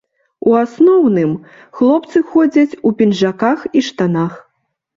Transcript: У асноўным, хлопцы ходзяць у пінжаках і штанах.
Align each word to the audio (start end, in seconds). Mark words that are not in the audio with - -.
У 0.51 0.53
асноўным, 0.61 1.35
хлопцы 1.81 2.23
ходзяць 2.33 2.77
у 2.89 2.95
пінжаках 3.03 3.69
і 3.77 3.87
штанах. 3.93 4.33